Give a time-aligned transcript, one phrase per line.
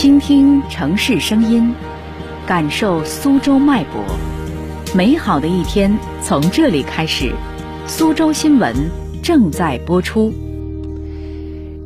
[0.00, 1.74] 倾听城市声音，
[2.46, 4.00] 感受苏州脉搏。
[4.94, 7.34] 美好的一天从这里开始。
[7.84, 8.72] 苏州新闻
[9.24, 10.32] 正在播出。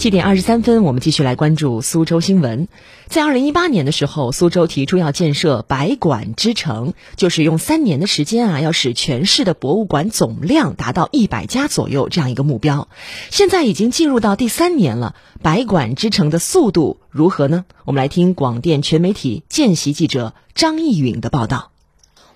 [0.00, 2.68] 七点二十三分，我们继续来关注苏州新闻。
[3.08, 12.88] 在二零一八年的时候，苏州提出要建设百馆之城，就是用三年的时间啊，要使全市的博物馆总量达到一百家左右这样一个目标。
[13.28, 17.66] 现在已经进入到第三年了，百馆之城的速度如何呢？
[17.84, 21.69] 我们来听广电全媒体见习记者张艺允的报道。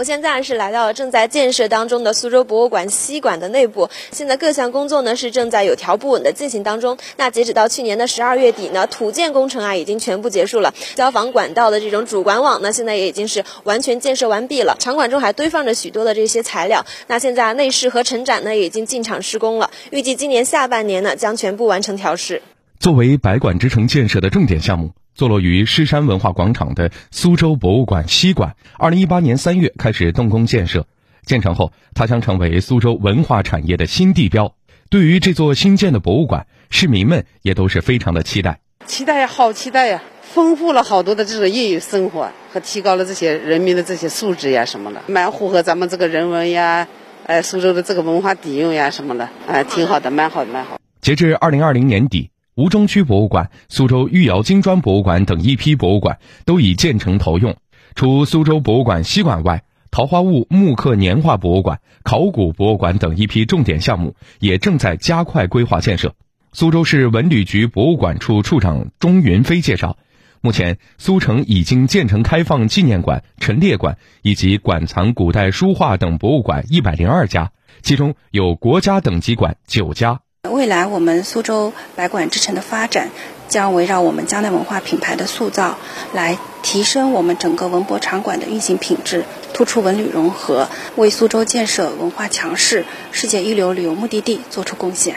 [0.00, 6.96] 我现在是来到了正在建设当中的苏州博物馆西馆的内部，现在各项工作呢是正在有条不紊的进行当中。
[7.18, 14.74] 那截止到去年的十二月底呢，土建工程啊已经全部结束了，消防管道的这种主管网呢现在也已经是完全建设完毕了。
[14.78, 16.86] 场馆中还堆放着许多的这些材料。
[17.06, 22.40] 那现在内饰和陈展呢也已经进场施工了，预计今年下半年呢将全部完成调试。
[22.78, 24.92] 作为百馆之城建设的重点项目。
[25.14, 30.86] 坐落于狮山文化广场的苏州博物馆西馆，二零一八年三月开始动工建设。
[31.26, 34.54] 建成后，它将成为苏州文化产业的新地标。
[34.88, 38.60] 对于这座新建的博物馆，市民们也都是非常的期待。
[38.86, 40.02] 期待呀，好期待呀！
[40.22, 46.88] 丰富了好多的这种业余生活，和提高了这些人民的这些素质呀什么的，蛮符合咱们这个人文呀，
[47.26, 50.78] 哎，苏州的这个文化底蕴呀什么的，哎，挺好的，蛮好的，蛮好。
[51.00, 52.30] 截至二零二零年底。
[52.60, 57.56] 吴中区博物馆、苏州御窑金砖博物馆等一批博物馆都已建成投用。
[57.94, 66.14] 除苏州博物馆西馆外，桃花坞木刻年画博物馆、考古博物馆等一批重点项目也正在加快规划建设。
[66.52, 69.96] 苏州市文旅局博物馆处处长钟云飞介绍，
[70.42, 80.20] 目前苏城已经建成开放纪念馆、陈列馆以及馆藏古代书画等博物馆一百零二家，其中有国家等级馆九家。
[80.48, 83.10] 未来我们苏州百馆之城的发展，
[83.48, 85.76] 将围绕我们江南文化品牌的塑造，
[86.12, 95.16] 来提升我们整个文博场馆的运行品质，突出文旅融合，为苏州建设文化强势、世界一流旅游目的地做出贡献。